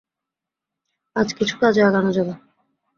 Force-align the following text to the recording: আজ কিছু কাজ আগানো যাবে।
আজ 1.15 1.29
কিছু 1.37 1.55
কাজ 1.61 1.75
আগানো 1.79 2.11
যাবে। 2.17 2.33